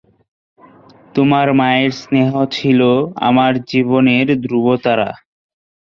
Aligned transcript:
তোমার 1.15 1.47
মায়ের 1.53 1.91
স্নেহ 2.01 2.31
ছিল 2.51 2.79
আমার 3.29 3.53
জীবনের 3.71 4.27
ধ্রুবতারা। 4.43 5.09